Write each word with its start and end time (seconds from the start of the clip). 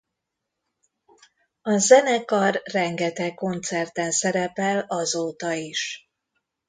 A 1.61 1.77
zenekar 1.77 2.61
rengeteg 2.63 3.33
koncerten 3.33 4.11
szerepel 4.11 4.79
azóta 4.87 5.51
is. 5.51 6.09